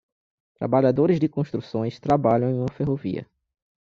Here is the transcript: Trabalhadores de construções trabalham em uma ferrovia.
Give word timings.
Trabalhadores 0.57 1.19
de 1.19 1.29
construções 1.29 1.99
trabalham 1.99 2.49
em 2.49 2.57
uma 2.57 2.71
ferrovia. 2.71 3.27